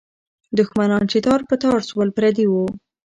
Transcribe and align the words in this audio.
دښمنان 0.57 1.03
چې 1.11 1.17
تار 1.27 1.41
په 1.49 1.55
تار 1.63 1.79
سول، 1.89 2.09
پردي 2.17 2.45
وو. 2.49 2.65